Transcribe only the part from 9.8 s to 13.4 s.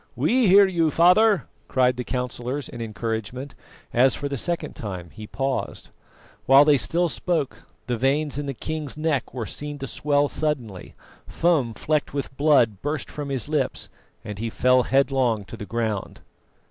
swell suddenly, foam flecked with blood burst from